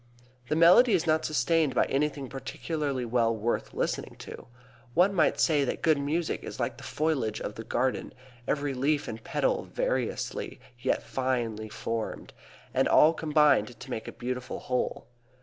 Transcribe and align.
The 0.49 0.55
melody 0.55 0.93
is 0.93 1.05
not 1.05 1.25
sustained 1.25 1.75
by 1.75 1.85
anything 1.85 2.27
particularly 2.27 3.05
well 3.05 3.35
worth 3.35 3.71
listening 3.71 4.15
to. 4.17 4.47
One 4.95 5.13
might 5.13 5.39
say 5.39 5.63
that 5.63 5.83
good 5.83 5.99
music 5.99 6.43
is 6.43 6.59
like 6.59 6.77
the 6.77 6.83
foliage 6.83 7.39
of 7.39 7.53
the 7.53 7.63
garden, 7.63 8.11
every 8.47 8.73
leaf 8.73 9.07
and 9.07 9.23
petal 9.23 9.63
variously 9.65 10.59
yet 10.79 11.03
finely 11.03 11.69
formed, 11.69 12.33
and 12.73 12.87
all 12.87 13.13
combined 13.13 13.79
to 13.79 13.89
make 13.91 14.07
a 14.07 14.11
beautiful 14.11 14.61
whole. 14.61 15.05